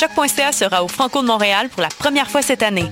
Choc.ca 0.00 0.50
sera 0.50 0.82
au 0.82 0.88
Franco 0.88 1.20
de 1.20 1.26
Montréal 1.26 1.68
pour 1.68 1.82
la 1.82 1.88
première 1.88 2.30
fois 2.30 2.40
cette 2.40 2.62
année. 2.62 2.90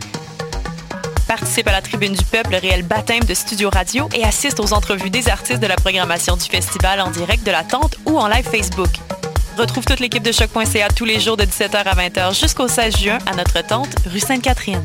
Participe 1.27 1.67
à 1.67 1.73
la 1.73 1.81
Tribune 1.81 2.13
du 2.13 2.23
Peuple, 2.23 2.54
réel 2.54 2.83
baptême 2.83 3.24
de 3.24 3.33
Studio 3.33 3.71
Radio 3.71 4.11
et 4.15 4.24
assiste 4.24 4.61
aux 4.61 4.74
entrevues 4.74 5.09
des 5.09 5.31
artistes 5.31 5.60
de 5.60 5.67
la 5.67 5.77
programmation 5.77 6.37
du 6.37 6.45
festival 6.45 7.01
en 7.01 7.10
direct 7.10 7.47
de 7.47 7.51
la 7.51 7.65
tente 7.65 7.97
ou 8.05 8.19
en 8.19 8.29
live 8.29 8.45
Facebook. 8.45 8.91
Retrouve 9.56 9.87
toute 9.87 10.01
l'équipe 10.01 10.23
de 10.23 10.33
Choc.ca 10.33 10.88
tous 10.91 11.06
les 11.06 11.19
jours 11.19 11.38
de 11.38 11.45
17h 11.45 11.77
à 11.77 11.95
20h 11.95 12.38
jusqu'au 12.38 12.69
16 12.69 12.99
juin 12.99 13.19
à 13.25 13.35
notre 13.35 13.59
tente, 13.67 13.95
rue 14.04 14.21
Sainte-Catherine. 14.21 14.85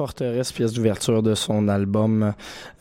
Forteresse, 0.00 0.50
pièce 0.52 0.72
d'ouverture 0.72 1.22
de 1.22 1.34
son 1.34 1.68
album 1.68 2.32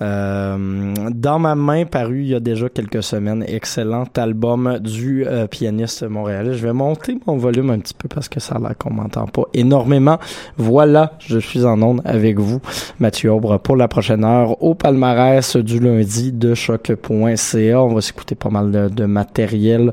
euh, 0.01 0.93
Dans 1.11 1.37
ma 1.37 1.53
main, 1.53 1.83
paru 1.83 2.21
il 2.21 2.27
y 2.27 2.33
a 2.33 2.39
déjà 2.39 2.69
quelques 2.69 3.03
semaines. 3.03 3.43
Excellent 3.45 4.05
album 4.15 4.79
du 4.79 5.27
euh, 5.27 5.45
pianiste 5.45 6.03
montréalais. 6.03 6.53
Je 6.53 6.65
vais 6.65 6.71
monter 6.71 7.17
mon 7.27 7.35
volume 7.35 7.71
un 7.71 7.79
petit 7.79 7.93
peu 7.93 8.07
parce 8.07 8.29
que 8.29 8.39
ça 8.39 8.55
a 8.55 8.59
l'air 8.59 8.77
qu'on 8.77 8.93
m'entend 8.93 9.25
pas 9.25 9.43
énormément. 9.53 10.17
Voilà, 10.55 11.11
je 11.19 11.39
suis 11.39 11.65
en 11.65 11.81
onde 11.81 12.01
avec 12.05 12.39
vous, 12.39 12.61
Mathieu 12.99 13.33
Aubre, 13.33 13.57
pour 13.57 13.75
la 13.75 13.89
prochaine 13.89 14.23
heure 14.23 14.63
au 14.63 14.73
palmarès 14.73 15.57
du 15.57 15.81
lundi 15.81 16.31
de 16.31 16.53
choc.ca. 16.53 17.83
On 17.83 17.95
va 17.95 17.99
s'écouter 17.99 18.35
pas 18.35 18.49
mal 18.49 18.71
de, 18.71 18.87
de 18.87 19.03
matériel 19.03 19.91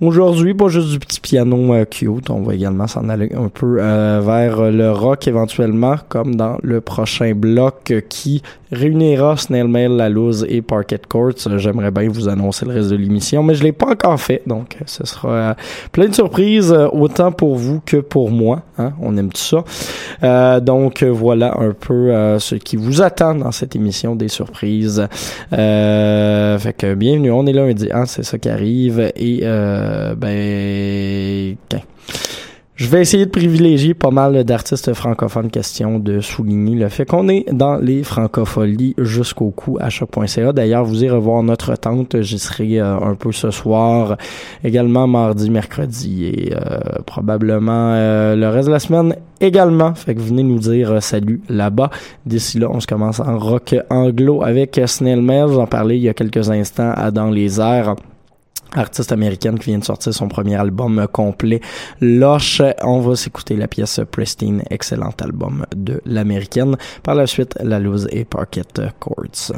Aujourd'hui, 0.00 0.54
pas 0.54 0.68
juste 0.68 0.90
du 0.90 1.00
petit 1.00 1.18
piano 1.18 1.74
euh, 1.74 1.84
cute, 1.84 2.30
on 2.30 2.42
va 2.42 2.54
également 2.54 2.86
s'en 2.86 3.08
aller 3.08 3.32
un 3.34 3.48
peu 3.48 3.78
euh, 3.80 4.22
vers 4.24 4.70
le 4.70 4.92
rock 4.92 5.26
éventuellement, 5.26 5.96
comme 6.08 6.36
dans 6.36 6.56
le 6.62 6.80
prochain 6.80 7.32
bloc 7.34 7.90
euh, 7.90 8.00
qui 8.08 8.44
réunira 8.70 9.36
Snail 9.36 9.66
Mail, 9.66 9.96
La 9.96 10.08
Louse 10.08 10.46
et 10.48 10.62
Parquet 10.62 11.00
Courts. 11.08 11.32
J'aimerais 11.56 11.90
bien 11.90 12.08
vous 12.08 12.28
annoncer 12.28 12.64
le 12.64 12.74
reste 12.74 12.90
de 12.90 12.96
l'émission, 12.96 13.42
mais 13.42 13.54
je 13.54 13.64
l'ai 13.64 13.72
pas 13.72 13.86
encore 13.88 14.20
fait, 14.20 14.42
donc 14.46 14.76
ce 14.86 15.04
sera 15.04 15.56
plein 15.90 16.06
de 16.06 16.14
surprises, 16.14 16.72
autant 16.92 17.32
pour 17.32 17.56
vous 17.56 17.80
que 17.84 17.96
pour 17.96 18.30
moi. 18.30 18.62
Hein? 18.78 18.92
On 19.00 19.16
aime 19.16 19.30
tout 19.32 19.64
ça. 20.22 20.60
donc 20.60 21.02
voilà 21.02 21.58
un 21.58 21.72
peu 21.72 22.38
ce 22.38 22.54
qui 22.56 22.76
vous 22.76 23.00
attend 23.00 23.34
dans 23.34 23.52
cette 23.52 23.74
émission 23.74 24.14
des 24.14 24.28
surprises. 24.28 25.08
fait 25.50 26.76
que 26.76 26.94
bienvenue, 26.94 27.32
on 27.32 27.46
est 27.46 27.54
lundi, 27.54 27.88
hein? 27.90 28.04
c'est 28.04 28.22
ça 28.22 28.38
qui 28.38 28.50
arrive 28.50 29.10
et 29.16 29.44
euh, 29.88 30.14
ben, 30.14 31.56
je 32.76 32.86
vais 32.86 33.00
essayer 33.00 33.26
de 33.26 33.30
privilégier 33.30 33.92
pas 33.92 34.12
mal 34.12 34.44
d'artistes 34.44 34.94
francophones, 34.94 35.50
question 35.50 35.98
de 35.98 36.20
souligner 36.20 36.76
le 36.76 36.88
fait 36.88 37.04
qu'on 37.04 37.28
est 37.28 37.44
dans 37.52 37.76
les 37.76 38.04
francopholies 38.04 38.94
jusqu'au 38.98 39.50
cou 39.50 39.78
à 39.80 39.90
choc.ca. 39.90 40.52
D'ailleurs, 40.52 40.84
vous 40.84 41.02
irez 41.02 41.16
revoir 41.16 41.42
notre 41.42 41.74
tente, 41.74 42.20
j'y 42.20 42.38
serai 42.38 42.78
euh, 42.78 42.96
un 43.00 43.16
peu 43.16 43.32
ce 43.32 43.50
soir, 43.50 44.16
également 44.62 45.08
mardi, 45.08 45.50
mercredi 45.50 46.26
et 46.26 46.54
euh, 46.54 46.78
probablement 47.04 47.94
le 47.96 48.46
reste 48.46 48.68
de 48.68 48.72
la 48.72 48.78
semaine 48.78 49.16
également. 49.40 49.94
Fait 49.94 50.14
que 50.14 50.20
venez 50.20 50.44
nous 50.44 50.60
dire 50.60 51.02
salut 51.02 51.40
là-bas. 51.48 51.90
D'ici 52.26 52.60
là, 52.60 52.68
on 52.70 52.78
se 52.78 52.86
commence 52.86 53.18
en 53.18 53.38
rock 53.38 53.74
anglo 53.90 54.44
avec 54.44 54.80
Snail 54.86 55.20
Mail. 55.20 55.48
J'en 55.48 55.66
parlais 55.66 55.96
il 55.96 56.02
y 56.02 56.08
a 56.08 56.14
quelques 56.14 56.48
instants 56.48 56.92
à 56.94 57.10
Dans 57.10 57.30
les 57.30 57.60
airs 57.60 57.96
artiste 58.74 59.12
américaine 59.12 59.58
qui 59.58 59.70
vient 59.70 59.78
de 59.78 59.84
sortir 59.84 60.12
son 60.14 60.28
premier 60.28 60.56
album 60.56 61.06
complet, 61.12 61.60
Lush. 62.00 62.62
On 62.82 63.00
va 63.00 63.16
s'écouter 63.16 63.56
la 63.56 63.68
pièce 63.68 64.00
Pristine, 64.10 64.62
excellent 64.70 65.14
album 65.20 65.66
de 65.74 66.00
l'américaine. 66.04 66.76
Par 67.02 67.14
la 67.14 67.26
suite, 67.26 67.56
La 67.62 67.78
Loose 67.78 68.08
et 68.10 68.24
Parket 68.24 68.80
Chords. 68.98 69.52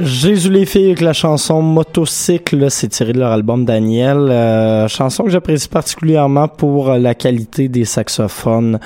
Jésus 0.00 0.50
les 0.50 0.64
filles 0.64 0.86
avec 0.86 1.00
la 1.00 1.12
chanson 1.12 1.60
Motocycle, 1.60 2.70
c'est 2.70 2.86
tiré 2.86 3.12
de 3.12 3.18
leur 3.18 3.32
album 3.32 3.64
Daniel. 3.64 4.16
Euh, 4.16 4.86
chanson 4.86 5.24
que 5.24 5.30
j'apprécie 5.30 5.68
particulièrement 5.68 6.46
pour 6.46 6.92
la 6.92 7.16
qualité 7.16 7.68
des 7.68 7.84
saxophones 7.84 8.78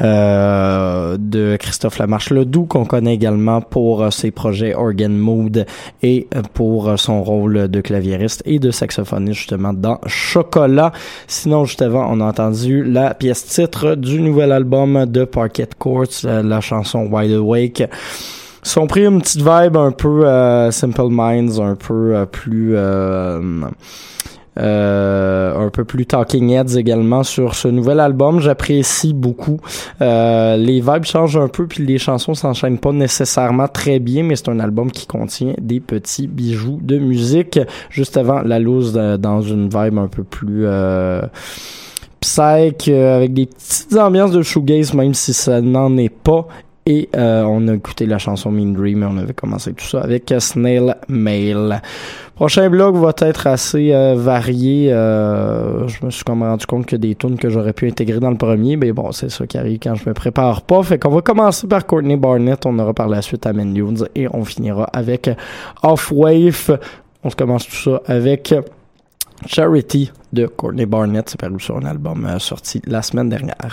euh, 0.00 1.16
de 1.18 1.56
Christophe 1.58 1.98
Lamarche 1.98 2.30
Ledoux, 2.30 2.66
qu'on 2.66 2.84
connaît 2.84 3.14
également 3.14 3.60
pour 3.60 4.12
ses 4.12 4.30
projets 4.30 4.74
Organ 4.74 5.12
Mood 5.12 5.66
et 6.02 6.28
pour 6.54 6.96
son 6.96 7.24
rôle 7.24 7.68
de 7.68 7.80
claviériste 7.80 8.42
et 8.46 8.60
de 8.60 8.70
saxophoniste 8.70 9.40
justement 9.40 9.72
dans 9.72 9.98
Chocolat. 10.06 10.92
Sinon, 11.26 11.64
juste 11.64 11.82
avant, 11.82 12.06
on 12.08 12.20
a 12.20 12.26
entendu 12.26 12.84
la 12.84 13.14
pièce 13.14 13.46
titre 13.46 13.96
du 13.96 14.20
nouvel 14.20 14.52
album 14.52 15.06
de 15.06 15.24
Parquet 15.24 15.68
Courts, 15.76 16.22
la 16.24 16.60
chanson 16.60 17.08
Wide 17.10 17.32
Awake 17.32 17.82
sont 18.62 18.86
pris 18.86 19.04
une 19.04 19.20
petite 19.20 19.40
vibe 19.40 19.76
un 19.76 19.90
peu 19.90 20.26
euh, 20.26 20.70
Simple 20.70 21.08
Minds, 21.10 21.60
un 21.60 21.74
peu 21.74 22.14
euh, 22.14 22.26
plus 22.26 22.74
euh, 22.74 23.64
un 24.56 25.70
peu 25.70 25.84
plus 25.84 26.06
Talking 26.06 26.50
Heads 26.50 26.76
également 26.76 27.22
sur 27.22 27.54
ce 27.54 27.68
nouvel 27.68 27.98
album. 28.00 28.40
J'apprécie 28.40 29.14
beaucoup. 29.14 29.58
les 30.00 30.80
vibes 30.80 31.04
changent 31.04 31.38
un 31.38 31.48
peu, 31.48 31.66
puis 31.66 31.84
les 31.84 31.98
chansons 31.98 32.34
s'enchaînent 32.34 32.78
pas 32.78 32.92
nécessairement 32.92 33.68
très 33.68 33.98
bien, 33.98 34.22
mais 34.22 34.36
c'est 34.36 34.50
un 34.50 34.60
album 34.60 34.90
qui 34.92 35.06
contient 35.06 35.54
des 35.60 35.80
petits 35.80 36.28
bijoux 36.28 36.78
de 36.82 36.98
musique. 36.98 37.58
Juste 37.90 38.16
avant 38.16 38.42
la 38.42 38.58
loose 38.58 38.92
dans 38.92 39.40
une 39.40 39.68
vibe 39.68 39.98
un 39.98 40.08
peu 40.08 40.22
plus 40.22 40.66
psych, 42.20 42.88
avec 42.88 43.32
des 43.32 43.46
petites 43.46 43.96
ambiances 43.96 44.32
de 44.32 44.42
shoegaze, 44.42 44.92
même 44.92 45.14
si 45.14 45.32
ça 45.32 45.62
n'en 45.62 45.96
est 45.96 46.14
pas. 46.14 46.46
Et 46.84 47.08
euh, 47.14 47.44
on 47.44 47.68
a 47.68 47.74
écouté 47.74 48.06
la 48.06 48.18
chanson 48.18 48.50
Mean 48.50 48.72
Dream 48.72 49.04
et 49.04 49.06
on 49.06 49.16
avait 49.16 49.34
commencé 49.34 49.72
tout 49.72 49.84
ça 49.84 50.00
avec 50.00 50.34
Snail 50.38 50.96
Mail. 51.08 51.80
Prochain 52.34 52.68
blog 52.70 52.96
va 52.96 53.12
être 53.20 53.46
assez 53.46 53.92
euh, 53.92 54.16
varié. 54.16 54.92
Euh, 54.92 55.86
je 55.86 56.04
me 56.04 56.10
suis 56.10 56.24
comme 56.24 56.42
rendu 56.42 56.66
compte 56.66 56.86
que 56.86 56.96
des 56.96 57.14
tunes 57.14 57.38
que 57.38 57.50
j'aurais 57.50 57.72
pu 57.72 57.86
intégrer 57.86 58.18
dans 58.18 58.30
le 58.30 58.36
premier, 58.36 58.76
mais 58.76 58.90
bon, 58.90 59.12
c'est 59.12 59.30
ça 59.30 59.46
qui 59.46 59.58
arrive 59.58 59.78
quand 59.80 59.94
je 59.94 60.08
me 60.08 60.12
prépare 60.12 60.62
pas. 60.62 60.82
Fait 60.82 60.98
qu'on 60.98 61.10
va 61.10 61.20
commencer 61.20 61.68
par 61.68 61.86
Courtney 61.86 62.16
Barnett, 62.16 62.66
on 62.66 62.76
aura 62.80 62.92
par 62.92 63.08
la 63.08 63.22
suite 63.22 63.46
Amen 63.46 63.72
Dunes 63.72 64.08
et 64.16 64.26
on 64.34 64.44
finira 64.44 64.84
avec 64.92 65.30
Off 65.84 66.10
Wave. 66.10 66.80
On 67.22 67.30
se 67.30 67.36
commence 67.36 67.68
tout 67.68 67.76
ça 67.76 68.02
avec 68.06 68.52
Charity 69.46 70.10
de 70.32 70.46
Courtney 70.46 70.86
Barnett. 70.86 71.28
C'est 71.28 71.40
paru 71.40 71.60
sur 71.60 71.76
un 71.76 71.84
album 71.84 72.28
sorti 72.40 72.82
la 72.86 73.02
semaine 73.02 73.28
dernière. 73.28 73.70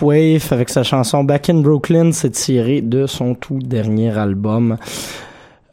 Halfwave 0.00 0.52
avec 0.52 0.70
sa 0.70 0.82
chanson 0.82 1.24
Back 1.24 1.50
in 1.50 1.60
Brooklyn, 1.60 2.12
c'est 2.12 2.30
tiré 2.30 2.80
de 2.80 3.06
son 3.06 3.34
tout 3.34 3.58
dernier 3.58 4.16
album. 4.16 4.78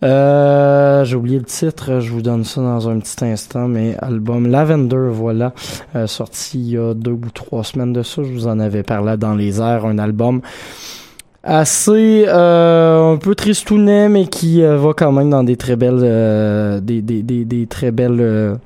Euh, 0.03 1.05
j'ai 1.05 1.15
oublié 1.15 1.39
le 1.39 1.45
titre, 1.45 1.99
je 2.01 2.11
vous 2.11 2.21
donne 2.21 2.43
ça 2.43 2.61
dans 2.61 2.89
un 2.89 2.99
petit 2.99 3.23
instant, 3.23 3.67
mais 3.69 3.95
album 3.99 4.47
Lavender, 4.47 5.09
voilà, 5.11 5.53
euh, 5.95 6.07
sorti 6.07 6.59
il 6.59 6.69
y 6.71 6.77
a 6.77 6.93
deux 6.93 7.11
ou 7.11 7.29
trois 7.33 7.63
semaines 7.63 7.93
de 7.93 8.03
ça, 8.03 8.21
je 8.21 8.31
vous 8.31 8.47
en 8.47 8.59
avais 8.59 8.83
parlé 8.83 9.15
dans 9.17 9.33
les 9.33 9.61
airs, 9.61 9.85
un 9.85 9.97
album 9.97 10.41
assez 11.43 12.25
euh, 12.27 13.13
un 13.13 13.17
peu 13.17 13.33
tristounet, 13.33 14.09
mais 14.09 14.27
qui 14.27 14.61
va 14.61 14.93
quand 14.95 15.13
même 15.13 15.29
dans 15.29 15.43
des 15.43 15.55
très 15.55 15.77
belles, 15.77 16.81
des 16.81 17.67
très 17.69 17.91
belles 17.91 18.59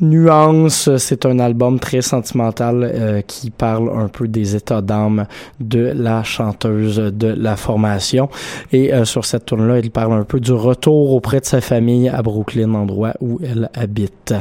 nuances. 0.00 0.88
C'est 0.96 1.26
un 1.26 1.38
album 1.38 1.78
très 1.78 2.02
sentimental 2.02 2.82
euh, 2.82 3.20
qui 3.22 3.50
parle 3.50 3.90
un 3.94 4.08
peu 4.08 4.28
des 4.28 4.56
états 4.56 4.82
d'âme 4.82 5.26
de 5.60 5.92
la 5.94 6.22
chanteuse 6.22 6.96
de 6.96 7.28
la 7.28 7.56
formation. 7.56 8.28
Et 8.72 8.92
euh, 8.92 9.04
sur 9.04 9.24
cette 9.24 9.46
tourne-là, 9.46 9.78
il 9.78 9.90
parle 9.90 10.12
un 10.12 10.24
peu 10.24 10.40
du 10.40 10.52
retour 10.52 11.12
auprès 11.12 11.40
de 11.40 11.44
sa 11.44 11.60
famille 11.60 12.08
à 12.08 12.22
Brooklyn, 12.22 12.74
endroit 12.74 13.14
où 13.20 13.38
elle 13.42 13.70
habite. 13.74 14.34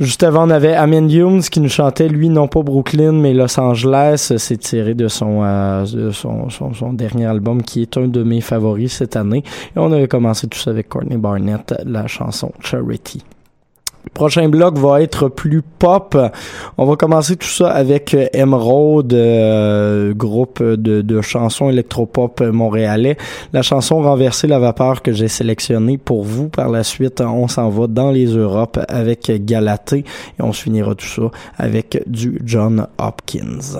Juste 0.00 0.22
avant, 0.22 0.46
on 0.46 0.50
avait 0.50 0.74
Amin 0.74 1.08
Humes 1.08 1.40
qui 1.40 1.60
nous 1.60 1.68
chantait, 1.68 2.08
lui, 2.08 2.28
non 2.28 2.48
pas 2.48 2.62
Brooklyn, 2.62 3.12
mais 3.12 3.34
Los 3.34 3.58
Angeles. 3.58 4.32
C'est 4.36 4.58
tiré 4.58 4.94
de 4.94 5.08
son, 5.08 5.42
euh, 5.42 5.84
de 5.86 6.10
son, 6.10 6.50
son, 6.50 6.72
son 6.74 6.92
dernier 6.92 7.26
album 7.26 7.62
qui 7.62 7.82
est 7.82 7.96
un 7.96 8.08
de 8.08 8.22
mes 8.22 8.40
favoris 8.40 8.92
cette 8.92 9.16
année. 9.16 9.42
Et 9.76 9.78
on 9.78 9.92
avait 9.92 10.08
commencé 10.08 10.46
tout 10.46 10.58
ça 10.58 10.70
avec 10.70 10.88
Courtney 10.88 11.16
Barnett, 11.16 11.74
la 11.84 12.06
chanson 12.06 12.52
Charity. 12.60 13.22
Le 14.04 14.10
prochain 14.10 14.48
bloc 14.48 14.78
va 14.78 15.02
être 15.02 15.28
plus 15.28 15.62
pop. 15.62 16.16
On 16.76 16.86
va 16.86 16.96
commencer 16.96 17.36
tout 17.36 17.46
ça 17.46 17.70
avec 17.70 18.16
Emerald, 18.32 19.12
euh, 19.12 20.14
groupe 20.14 20.62
de, 20.62 21.02
de 21.02 21.20
chansons 21.20 21.68
électropop 21.68 22.40
montréalais. 22.40 23.16
La 23.52 23.62
chanson 23.62 24.02
Renverser 24.02 24.46
la 24.46 24.58
vapeur 24.58 25.02
que 25.02 25.12
j'ai 25.12 25.28
sélectionnée 25.28 25.98
pour 25.98 26.24
vous. 26.24 26.48
Par 26.48 26.68
la 26.68 26.84
suite, 26.84 27.20
on 27.20 27.48
s'en 27.48 27.68
va 27.68 27.86
dans 27.86 28.10
les 28.10 28.26
Europes 28.26 28.78
avec 28.88 29.30
Galatée 29.44 30.04
et 30.38 30.42
on 30.42 30.52
se 30.52 30.62
finira 30.62 30.94
tout 30.94 31.06
ça 31.06 31.30
avec 31.56 32.02
du 32.06 32.40
John 32.44 32.86
Hopkins. 32.98 33.78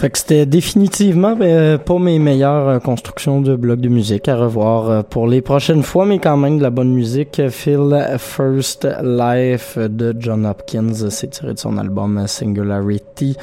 Fait 0.00 0.08
que 0.08 0.16
c'était 0.16 0.46
définitivement 0.46 1.36
euh, 1.42 1.76
pas 1.76 1.98
mes 1.98 2.18
meilleures 2.18 2.68
euh, 2.68 2.78
constructions 2.78 3.42
de 3.42 3.54
blocs 3.54 3.82
de 3.82 3.90
musique 3.90 4.28
à 4.28 4.36
revoir 4.36 4.88
euh, 4.88 5.02
pour 5.02 5.28
les 5.28 5.42
prochaines 5.42 5.82
fois, 5.82 6.06
mais 6.06 6.18
quand 6.18 6.38
même 6.38 6.56
de 6.56 6.62
la 6.62 6.70
bonne 6.70 6.94
musique. 6.94 7.42
Phil 7.50 8.16
First 8.16 8.88
Life 9.02 9.76
de 9.76 10.16
John 10.18 10.46
Hopkins, 10.46 11.10
c'est 11.10 11.28
tiré 11.28 11.52
de 11.52 11.58
son 11.58 11.76
album 11.76 12.26
Singularity. 12.26 13.36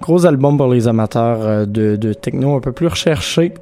Gros 0.00 0.26
album 0.26 0.56
pour 0.56 0.66
les 0.66 0.88
amateurs 0.88 1.64
de, 1.64 1.94
de 1.94 2.12
techno 2.12 2.56
un 2.56 2.60
peu 2.60 2.72
plus 2.72 2.88
recherché. 2.88 3.54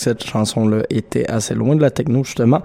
Cette 0.00 0.24
chanson-là 0.24 0.82
était 0.90 1.28
assez 1.28 1.54
loin 1.54 1.76
de 1.76 1.82
la 1.82 1.90
techno, 1.90 2.24
justement. 2.24 2.62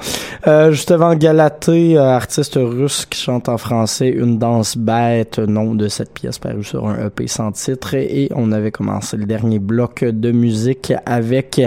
Euh, 0.48 0.72
juste 0.72 0.92
avant 0.92 1.16
Galatée, 1.16 1.98
euh, 1.98 2.16
artiste 2.16 2.56
russe 2.56 3.06
qui 3.06 3.20
chante 3.20 3.50
en 3.50 3.58
français 3.58 4.10
Une 4.10 4.38
danse 4.38 4.78
bête, 4.78 5.40
nom 5.40 5.76
de 5.76 5.88
cette 5.88 6.14
pièce 6.14 6.40
parue 6.40 6.64
sur 6.64 6.88
un 6.88 7.08
EP 7.08 7.28
sans 7.28 7.52
titre. 7.52 7.94
Et 7.96 8.30
on 8.36 8.52
avait 8.52 8.72
commencé 8.72 9.18
le 9.18 9.26
dernier 9.26 9.60
bloc 9.60 10.04
de 10.04 10.32
musique 10.32 10.94
avec 11.06 11.62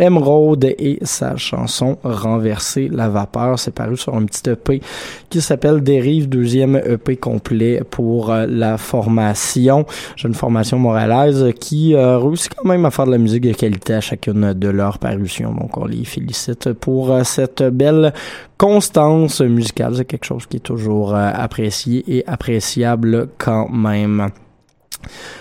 Emerald 0.00 0.64
et 0.64 0.98
sa 1.02 1.36
chanson 1.36 1.98
Renverser 2.04 2.88
la 2.88 3.08
vapeur. 3.08 3.58
C'est 3.58 3.74
paru 3.74 3.96
sur 3.96 4.14
un 4.14 4.24
petit 4.24 4.48
EP 4.48 4.80
qui 5.28 5.40
s'appelle 5.40 5.82
Dérive, 5.82 6.28
deuxième 6.28 6.76
EP 6.76 7.16
complet 7.16 7.82
pour 7.90 8.30
euh, 8.30 8.46
la 8.48 8.78
formation, 8.78 9.86
jeune 10.14 10.34
formation 10.34 10.78
montréalaise 10.78 11.52
qui 11.58 11.94
euh, 11.94 12.18
réussit 12.18 12.54
quand 12.54 12.68
même 12.68 12.84
à 12.84 12.92
faire 12.92 13.06
de 13.06 13.10
la 13.10 13.18
musique 13.18 13.42
de 13.42 13.52
qualité 13.52 13.94
à 13.94 14.00
chacune 14.00 14.52
de 14.52 14.68
leurs 14.68 14.98
parutions. 14.98 15.52
Donc 15.52 15.76
on 15.76 15.86
les 15.86 16.04
félicite 16.04 16.72
pour 16.74 17.10
euh, 17.10 17.24
cette 17.24 17.64
belle 17.64 18.12
constance 18.56 19.40
musicale. 19.40 19.96
C'est 19.96 20.04
quelque 20.04 20.26
chose 20.26 20.46
qui 20.46 20.58
est 20.58 20.60
toujours 20.60 21.14
apprécié 21.14 22.04
et 22.06 22.26
appréciable 22.26 23.28
quand 23.36 23.68
même. 23.68 24.30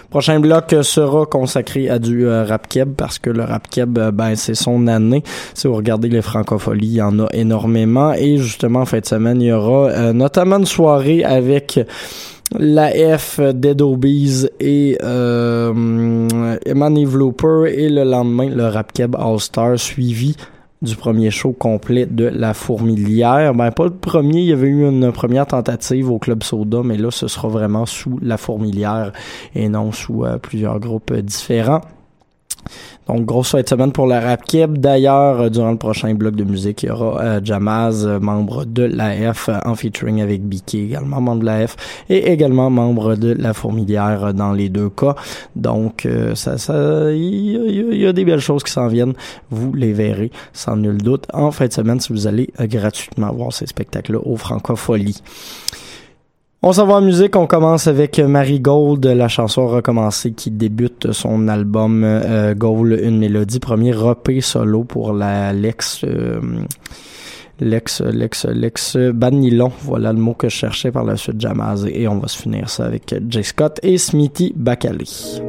Prochain 0.10 0.39
bloc 0.39 0.74
sera 0.84 1.26
consacré 1.26 1.89
à 1.89 1.99
du 1.99 2.26
euh, 2.26 2.45
rap 2.45 2.68
keb 2.68 2.93
parce 2.95 3.20
que 3.20 3.30
le 3.30 3.43
rap 3.43 3.68
keb, 3.70 3.97
euh, 3.97 4.12
ben 4.12 4.36
c'est 4.36 4.55
son 4.55 4.88
année. 4.88 5.24
Si 5.53 5.68
vous 5.68 5.76
regardez 5.76 6.08
les 6.08 6.22
francopholies, 6.22 6.88
il 6.88 6.95
y 6.95 7.01
en 7.01 7.20
a 7.20 7.28
énormément 7.34 8.14
et 8.14 8.38
justement 8.38 8.82
en 8.82 8.86
fin 8.86 8.99
de 8.99 9.05
semaine, 9.05 9.41
il 9.41 9.47
y 9.47 9.51
aura 9.51 9.89
euh, 9.89 10.14
notamment 10.14 10.58
une 10.58 10.66
soirée 10.66 11.26
avec 11.26 11.80
la 12.58 12.89
F, 13.18 13.41
Dead 13.41 13.82
Obies 13.82 14.47
et 14.62 14.97
euh, 15.03 15.74
Looper 16.66 17.66
et 17.74 17.89
le 17.89 18.03
lendemain 18.05 18.49
le 18.49 18.68
rap 18.68 18.93
keb 18.93 19.16
All 19.16 19.39
Star 19.41 19.78
suivi 19.78 20.38
du 20.82 20.95
premier 20.95 21.32
show 21.32 21.53
complet 21.53 22.05
de 22.05 22.25
La 22.25 22.53
Fourmilière. 22.53 23.53
Ben, 23.53 23.71
pas 23.71 23.86
le 23.86 23.91
premier, 23.91 24.41
il 24.41 24.45
y 24.47 24.53
avait 24.53 24.67
eu 24.67 24.88
une 24.88 25.11
première 25.11 25.47
tentative 25.47 26.11
au 26.11 26.19
Club 26.19 26.43
Soda, 26.43 26.82
mais 26.84 26.97
là, 26.97 27.11
ce 27.11 27.28
sera 27.28 27.47
vraiment 27.47 27.86
sous 27.86 28.19
La 28.21 28.38
Fourmilière 28.38 29.11
et 29.55 29.69
non 29.69 29.91
sous 29.91 30.23
euh, 30.23 30.38
plusieurs 30.38 30.80
groupes 30.80 31.13
différents. 31.13 31.82
Donc, 33.08 33.26
grosse 33.26 33.51
fin 33.51 33.62
de 33.62 33.68
semaine 33.70 33.91
pour 33.91 34.05
la 34.08 34.20
Rap. 34.20 34.41
D'ailleurs, 34.70 35.41
euh, 35.41 35.49
durant 35.49 35.72
le 35.72 35.78
prochain 35.78 36.14
bloc 36.14 36.36
de 36.36 36.43
musique, 36.43 36.84
il 36.84 36.88
y 36.88 36.89
aura 36.89 37.22
euh, 37.22 37.39
Jamaz, 37.43 38.05
euh, 38.05 38.20
membre 38.20 38.66
de 38.66 38.84
l'AF, 38.84 39.49
en 39.66 39.76
featuring 39.76 40.22
avec 40.22 40.43
BK, 40.43 40.76
également 40.76 41.22
membre 41.22 41.41
de 41.41 41.45
l'AF, 41.45 41.76
et 42.10 42.32
également 42.32 42.70
membre 42.70 43.16
de 43.16 43.34
La 43.34 43.53
Fourmilière 43.53 44.34
dans 44.34 44.51
les 44.51 44.70
deux 44.70 44.89
cas. 44.89 45.16
Donc, 45.55 46.08
ça, 46.36 46.58
ça, 46.58 47.12
il 47.12 47.95
y, 47.95 48.05
a- 48.05 48.14
des 48.14 48.26
belles 48.26 48.39
choses 48.39 48.64
qui 48.64 48.72
s'en 48.72 48.88
viennent. 48.88 49.14
Vous 49.51 49.74
les 49.74 49.93
verrez, 49.93 50.32
sans 50.53 50.76
nul 50.76 50.97
doute, 50.97 51.26
en 51.34 51.51
fin 51.51 51.68
de 51.68 51.74
semaine, 51.74 51.99
si 51.99 52.12
vous 52.14 52.28
allez 52.28 52.49
gratuitement 52.60 53.32
voir 53.34 53.53
ces 53.53 53.68
spectacles-là 53.68 54.20
au 54.26 54.36
Francofolie. 54.38 55.22
On 56.64 56.74
s'en 56.74 56.88
va 56.88 56.95
en 56.95 57.01
musique, 57.01 57.36
on 57.36 57.45
commence 57.45 57.86
avec 57.86 58.18
Marie 58.18 58.60
Gold, 58.60 59.05
la 59.05 59.28
chanson 59.28 59.68
recommencée 59.68 60.32
qui 60.32 60.49
débute 60.49 61.12
son 61.12 61.47
album 61.49 62.03
euh, 62.03 62.55
Gold, 62.55 62.99
une 62.99 63.20
mélodie, 63.20 63.60
premier 63.60 63.93
repé 63.93 64.41
solo 64.41 64.84
pour 64.84 65.14
la 65.14 65.53
l'ex 65.53 66.03
euh, 66.03 66.39
l'ex 67.60 68.01
l'ex 68.01 68.45
l'ex 68.45 68.97
Banilon, 68.97 69.72
voilà 69.82 70.12
le 70.12 70.20
mot 70.20 70.34
que 70.34 70.49
je 70.49 70.55
cherchais 70.55 70.91
par 70.91 71.03
la 71.03 71.16
suite 71.16 71.39
Jamaz 71.39 71.86
et 71.86 72.08
on 72.08 72.18
va 72.18 72.28
se 72.28 72.41
finir 72.41 72.70
ça 72.70 72.86
avec 72.86 73.14
Jay 73.30 73.43
Scott 73.43 73.80
et 73.84 73.99
Smithy 73.99 74.53
Bakali. 74.55 75.39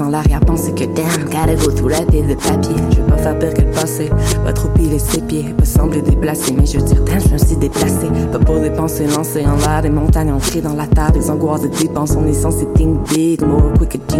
Sans 0.00 0.08
l'arrière-pensée 0.08 0.72
que 0.72 0.84
damn, 0.84 1.24
gotta 1.26 1.54
go 1.56 1.70
through 1.70 1.90
la 1.90 2.00
pile 2.06 2.26
de 2.26 2.34
papier. 2.34 2.74
Je 2.90 3.02
vais 3.02 3.06
pas 3.10 3.18
faire 3.18 3.38
pire 3.38 3.52
que 3.52 3.60
le 3.60 3.70
passé, 3.70 4.08
pas 4.42 4.52
trop 4.54 4.70
piler 4.70 4.98
ses 4.98 5.20
pieds, 5.20 5.52
pas 5.58 5.66
sembler 5.66 6.00
déplacé, 6.00 6.54
mais 6.56 6.64
je 6.64 6.78
veux 6.78 6.84
dire, 6.86 7.04
damn, 7.04 7.20
je 7.20 7.34
me 7.34 7.36
suis 7.36 7.56
déplacé. 7.56 8.06
Pas 8.32 8.38
pour 8.38 8.60
dépenser, 8.60 9.06
lancer 9.08 9.44
en 9.44 9.56
l'air 9.56 9.82
des 9.82 9.90
montagnes 9.90 10.32
ancrées 10.32 10.62
dans 10.62 10.72
la 10.72 10.86
table, 10.86 11.18
des 11.18 11.28
angoisses 11.28 11.60
de 11.60 11.68
dépenses, 11.68 12.16
on 12.18 12.26
est 12.26 12.32
censé 12.32 12.66
think 12.74 12.98
big, 13.10 13.42
more 13.42 13.60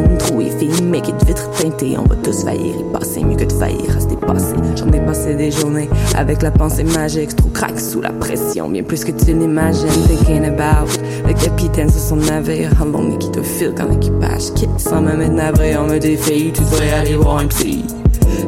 jean, 0.00 0.16
trou 0.18 0.40
et 0.40 0.50
film, 0.50 0.88
make 0.88 1.08
it 1.08 1.24
vitre 1.26 1.48
teintée, 1.50 1.96
on 1.98 2.04
va 2.04 2.16
tous 2.16 2.44
faillir 2.44 2.74
y 2.78 2.92
passer, 2.92 3.24
mieux 3.24 3.36
que 3.36 3.44
de 3.44 3.52
faillir 3.52 3.96
à 3.96 4.00
se 4.00 4.06
dépasser. 4.06 4.54
J'en 4.76 4.90
ai 4.92 5.00
passé 5.00 5.34
des 5.34 5.50
journées 5.50 5.88
avec 6.16 6.42
la 6.42 6.50
pensée 6.50 6.84
magique, 6.84 7.34
trop 7.36 7.48
craque 7.50 7.80
sous 7.80 8.00
la 8.00 8.10
pression, 8.10 8.68
bien 8.68 8.82
plus 8.82 9.04
que 9.04 9.12
tu 9.12 9.32
l'imagines, 9.32 9.88
thinking 10.08 10.44
about 10.44 10.90
le 11.26 11.34
capitaine 11.34 11.90
sur 11.90 12.00
son 12.00 12.16
navire, 12.16 12.70
how 12.80 12.86
long 12.86 13.16
qui 13.16 13.30
te 13.30 13.42
file 13.42 13.74
quand 13.76 13.88
l'équipage 13.88 14.52
quitte, 14.54 14.78
sans 14.78 15.00
même 15.00 15.20
être 15.20 15.32
navré, 15.32 15.76
on 15.76 15.86
me 15.86 15.98
défie, 15.98 16.52
tu 16.52 16.62
devrais 16.62 16.92
aller 16.92 17.14
voir 17.14 17.38
un 17.38 17.46
psy. 17.46 17.84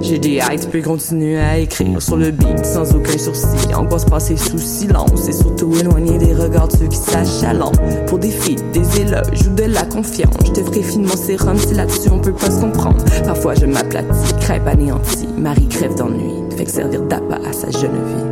J'ai 0.02 0.18
des 0.18 0.40
tu 0.60 0.66
peux 0.66 0.82
continuer 0.82 1.38
à 1.38 1.58
écrire 1.58 2.02
sur 2.02 2.16
le 2.16 2.32
beat 2.32 2.64
sans 2.64 2.94
aucun 2.94 3.16
sourcil. 3.16 3.74
Angoisse 3.74 4.04
passer 4.04 4.36
sous 4.36 4.58
silence 4.58 5.28
et 5.28 5.32
surtout 5.32 5.72
éloigner 5.76 6.18
des 6.18 6.34
regards 6.34 6.66
de 6.66 6.76
ceux 6.76 6.86
qui 6.88 6.96
s'achalandent. 6.96 7.80
Pour 8.08 8.18
des 8.18 8.30
feats, 8.30 8.60
des 8.72 9.00
éloges 9.00 9.46
ou 9.46 9.54
de 9.54 9.64
la 9.64 9.84
confiance. 9.84 10.34
Je 10.44 10.50
te 10.50 10.64
ferai 10.64 10.82
finement 10.82 11.16
sérum 11.16 11.56
si 11.56 11.74
là-dessus 11.74 12.10
on 12.10 12.18
peut 12.18 12.32
pas 12.32 12.50
se 12.50 12.60
comprendre. 12.60 13.04
Parfois 13.24 13.54
je 13.54 13.66
m'aplatis, 13.66 14.34
crêpe 14.40 14.66
anéantie. 14.66 15.28
Marie 15.38 15.68
crève 15.68 15.94
d'ennui, 15.94 16.42
fait 16.56 16.64
que 16.64 16.70
servir 16.70 17.02
d'appât 17.02 17.40
à 17.48 17.52
sa 17.52 17.70
jeune 17.70 17.92
vie. 17.92 18.31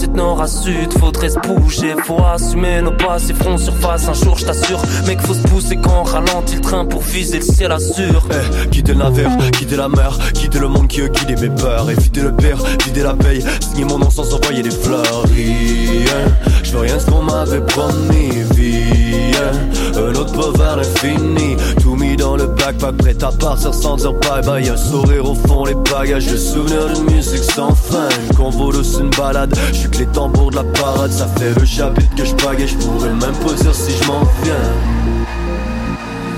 De 0.00 0.06
de 0.06 0.16
nord 0.16 0.40
à 0.42 0.46
sud, 0.46 0.92
faudrait 0.98 1.30
se 1.30 1.38
bouger, 1.38 1.94
faut 2.04 2.22
assumer 2.24 2.82
nos 2.82 2.92
passés, 2.92 3.32
front 3.34 3.56
surface, 3.56 4.08
un 4.08 4.12
jour 4.12 4.36
je 4.36 4.46
t'assure. 4.46 4.82
Mec, 5.06 5.20
faut 5.20 5.34
se 5.34 5.42
pousser 5.42 5.76
quand 5.76 6.00
on 6.00 6.02
ralentit 6.02 6.56
le 6.56 6.60
train 6.60 6.84
pour 6.84 7.02
viser 7.02 7.38
le 7.38 7.44
ciel 7.44 7.72
assure. 7.72 8.26
Eh, 8.30 8.68
quitter 8.70 8.92
verre, 8.92 9.36
quitter 9.52 9.76
la 9.76 9.88
mer, 9.88 10.18
quitter 10.32 10.58
le 10.58 10.68
monde 10.68 10.88
qui 10.88 11.02
a 11.02 11.08
guidé 11.08 11.36
mes 11.36 11.54
peurs 11.54 11.88
Et 11.90 11.94
vider 11.94 12.22
le 12.22 12.32
pire, 12.34 12.58
vider 12.84 13.02
la 13.02 13.14
paye, 13.14 13.44
signer 13.60 13.84
mon 13.84 13.98
nom 13.98 14.10
sans 14.10 14.34
envoyer 14.34 14.62
des 14.62 14.70
fleurs 14.70 15.24
Rien, 15.34 16.24
je 16.62 16.72
veux 16.72 16.80
rien 16.80 16.98
ce 16.98 17.06
qu'on 17.10 17.22
m'avait 17.22 17.60
promis 17.60 18.30
Vie, 18.54 19.30
yeah. 19.32 19.52
Un 19.96 20.14
autre 20.14 20.32
pas 20.32 20.58
vers 20.58 20.76
l'infini. 20.76 21.56
Tout 21.80 21.94
mis 21.94 22.13
dans 22.24 22.36
le 22.36 22.46
backpack, 22.46 22.96
prêt 22.96 23.22
à 23.22 23.30
partir 23.30 23.74
sans 23.74 23.96
dire 23.96 24.14
bye 24.14 24.42
bye. 24.44 24.68
Un 24.68 24.76
sourire 24.76 25.30
au 25.30 25.34
fond, 25.34 25.66
les 25.66 25.74
bagages, 25.74 26.30
le 26.30 26.38
souvenir 26.38 26.86
d'une 26.94 27.14
musique 27.14 27.44
sans 27.44 27.74
fin. 27.74 28.08
Une 28.28 28.36
convo 28.36 28.72
douce, 28.72 28.96
une 28.98 29.10
balade. 29.10 29.54
Je 29.68 29.74
suis 29.80 29.90
que 29.90 29.98
les 29.98 30.06
tambours 30.06 30.50
de 30.50 30.56
la 30.56 30.64
parade, 30.64 31.12
ça 31.12 31.26
fait 31.36 31.52
le 31.58 31.66
chapitre 31.66 32.14
que 32.16 32.24
je 32.24 32.34
bague 32.36 32.66
je 32.66 32.76
pourrais 32.76 33.10
même 33.10 33.36
pas 33.44 33.72
si 33.72 33.92
je 33.92 34.06
m'en 34.08 34.22
viens. 34.42 34.72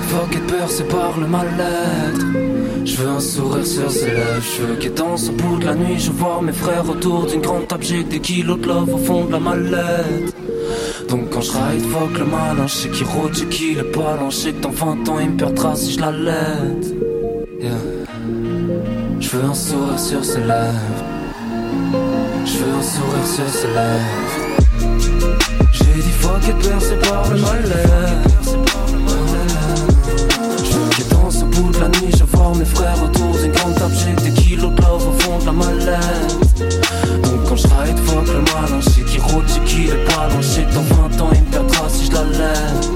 Fuck 0.09 0.35
et 0.35 0.51
peur, 0.51 0.69
par 0.89 1.19
le 1.19 1.27
mal-être. 1.27 2.25
Je 2.85 2.95
veux 2.97 3.09
un 3.09 3.19
sourire 3.19 3.65
sur 3.65 3.89
ses 3.89 4.11
lèvres. 4.11 4.43
Je 4.57 4.63
veux 4.63 4.89
dansent 4.93 5.29
au 5.29 5.33
bout 5.33 5.57
de 5.57 5.65
la 5.65 5.75
nuit. 5.75 5.99
Je 5.99 6.11
vois 6.11 6.41
mes 6.41 6.53
frères 6.53 6.89
autour 6.89 7.27
d'une 7.27 7.41
grande 7.41 7.67
table. 7.67 7.83
J'ai 7.83 8.03
des 8.03 8.19
kilos 8.19 8.59
de 8.59 8.67
love 8.67 8.93
au 8.93 8.97
fond 8.97 9.25
de 9.25 9.31
la 9.31 9.39
mallette. 9.39 10.36
Donc 11.09 11.29
quand 11.31 11.41
je 11.41 11.51
ride, 11.51 11.85
fuck 11.91 12.17
le 12.17 12.25
malin. 12.25 12.67
Je 12.67 12.73
sais 12.73 12.89
qui 12.89 13.03
rôde, 13.03 13.33
je 13.33 13.45
qui 13.45 13.75
le 13.75 13.83
ballon. 13.83 14.29
Je 14.29 14.35
sais 14.35 14.53
que 14.53 14.61
dans 14.61 14.71
20 14.71 15.09
ans, 15.09 15.19
il 15.19 15.29
me 15.31 15.37
perdra 15.37 15.75
si 15.75 15.93
je 15.93 15.99
la 15.99 16.11
l'aide. 16.11 16.85
Yeah. 17.61 17.71
Je 19.19 19.29
veux 19.29 19.43
un 19.43 19.53
sourire 19.53 19.99
sur 19.99 20.23
ses 20.23 20.39
lèvres. 20.39 21.03
Je 22.45 22.57
veux 22.57 22.73
un 22.73 22.83
sourire 22.83 23.27
sur 23.27 23.49
ses 23.49 23.67
lèvres. 23.67 24.47
J'ai 25.73 26.01
dit 26.01 26.13
et 26.49 26.53
peur, 26.63 26.79
c'est 26.79 27.09
par 27.09 27.29
le 27.29 27.41
mal-être. 27.41 28.57
Je 30.63 30.77
veux 30.77 30.89
qu'ils 30.89 31.07
dansent 31.09 31.43
au 31.43 31.45
bout 31.45 31.71
de 31.71 31.79
la 31.79 31.89
nuit, 31.89 32.11
vois 32.31 32.53
mes 32.57 32.65
frères 32.65 33.03
autour 33.03 33.35
d'une 33.37 33.51
grande 33.51 33.75
table, 33.75 33.93
j'ai 33.95 34.29
des 34.29 34.41
kilos 34.41 34.71
de 34.71 34.81
au 34.81 34.99
fond 34.99 35.39
de 35.39 35.45
la 35.45 35.51
mallette. 35.51 37.06
Donc 37.57 37.71
quand 37.71 37.75
je 37.75 37.89
ride, 37.89 37.99
fuck 37.99 38.27
le 38.27 38.41
malin, 38.41 38.81
je 38.81 38.89
sais 38.89 39.01
qui 39.01 39.19
rôde, 39.19 39.43
j'ai 39.47 39.59
qui 39.61 39.87
ballons, 39.87 40.41
je 40.41 40.47
sais 40.47 40.63
que 40.63 40.73
dans 40.73 40.81
20 40.81 41.21
ans 41.21 41.29
il 41.33 41.41
me 41.41 41.45
perdra 41.51 41.89
si 41.89 42.05
je 42.05 42.11
la 42.11 42.23
lève. 42.23 42.91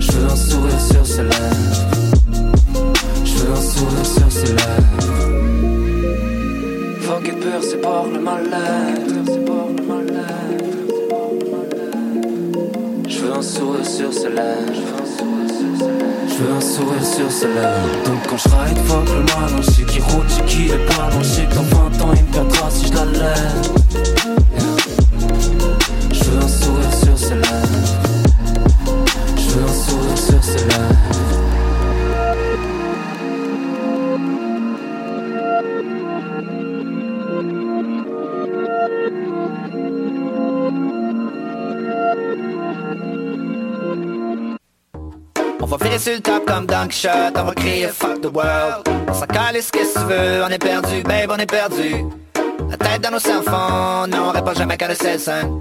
Je 0.00 0.12
veux 0.12 0.24
un 0.24 0.36
sourire 0.36 0.80
sur 0.80 1.06
ses 1.06 1.22
lèvres. 1.22 1.86
Je 3.24 3.32
veux 3.32 3.52
un 3.52 3.60
sourire 3.60 4.06
sur 4.06 4.32
ses 4.32 4.46
lèvres. 4.46 4.96
Fuck 7.02 7.28
et 7.28 7.32
peur, 7.32 7.62
c'est. 7.62 7.68
C'est 7.70 7.82
par 7.82 8.06
le 8.06 8.20
mal-être. 8.20 9.06
Je 13.08 13.18
veux 13.20 13.32
un 13.32 13.42
sourire 13.42 13.86
sur 13.86 14.12
ses 14.12 14.30
lèvres. 14.30 14.95
Je 16.36 16.42
veux 16.42 16.52
un 16.52 16.60
sourire 16.60 17.04
sur 17.04 17.32
ses 17.32 17.46
lèvres. 17.46 18.04
Donc 18.04 18.26
quand 18.28 18.36
je 18.36 18.48
ride, 18.48 18.78
fuck 18.86 19.08
le 19.08 19.20
malin, 19.20 19.62
je 19.62 19.70
sais 19.70 19.84
qui 19.84 20.00
roule, 20.00 20.26
je 20.28 20.34
sais 20.34 20.42
qui 20.42 20.58
les 20.64 20.76
ballons, 20.76 21.22
je 21.22 21.24
sais 21.24 21.44
que 21.46 21.54
dans 21.54 21.62
20 21.62 22.02
ans 22.02 22.12
il 22.14 22.22
me 22.24 22.32
perdra 22.32 22.70
si 22.70 22.88
je 22.88 22.92
la 22.92 23.04
lève. 23.06 23.62
Je 26.12 26.24
veux 26.24 26.38
un 26.38 26.48
sourire 26.48 26.92
sur 26.92 27.18
ses 27.18 27.36
lèvres. 27.36 27.65
Sur 46.06 46.14
le 46.14 46.20
top 46.20 46.46
comme 46.46 46.66
Dunk 46.66 46.92
Shot, 46.92 47.32
on 47.34 47.42
va 47.42 47.54
crier 47.54 47.88
fuck 47.88 48.20
the 48.20 48.26
world. 48.32 48.86
On 49.08 49.12
s'en 49.12 49.26
calisse 49.26 49.72
qu'est-ce 49.72 49.94
que 49.94 49.98
tu 49.98 50.04
veux, 50.04 50.44
on 50.44 50.48
est 50.48 50.58
perdu, 50.58 51.02
babe, 51.02 51.32
on 51.32 51.36
est 51.36 51.50
perdu. 51.50 52.04
La 52.70 52.76
tête 52.76 53.02
dans 53.02 53.10
nos 53.10 53.18
cellphones, 53.18 54.10
mais 54.10 54.18
on 54.18 54.30
répond 54.30 54.54
jamais 54.54 54.76
qu'à 54.76 54.86
le 54.86 54.94
scène. 54.94 55.60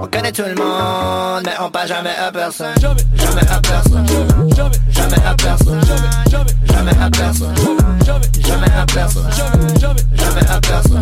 On 0.00 0.06
connaît 0.06 0.30
tout 0.30 0.44
le 0.46 0.54
monde, 0.54 1.42
mais 1.44 1.54
on 1.60 1.70
parle 1.70 1.88
jamais 1.88 2.14
à 2.24 2.30
personne. 2.30 2.72
Jamais, 2.80 3.00
jamais 3.14 3.50
à 3.50 3.60
personne. 3.60 4.06
Jamais, 4.54 4.76
jamais 4.90 5.26
à 5.26 5.34
personne. 5.34 5.80
Jamais, 6.30 6.50
jamais 6.66 6.92
à 7.02 7.10
personne. 7.10 7.56
Jamais, 8.06 8.28
jamais 8.44 8.70
à 8.78 8.86
personne. 8.86 9.30
Jamais, 9.80 9.98
jamais 10.06 10.46
à 10.48 10.56
personne. 10.56 10.94